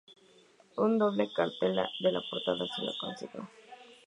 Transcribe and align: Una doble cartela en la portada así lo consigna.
Una 0.85 0.97
doble 1.03 1.27
cartela 1.35 1.85
en 1.99 2.11
la 2.15 2.23
portada 2.31 2.63
así 2.65 2.81
lo 2.87 2.97
consigna. 3.05 3.47